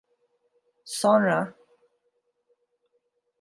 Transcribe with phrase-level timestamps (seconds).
[0.99, 1.41] Sonra.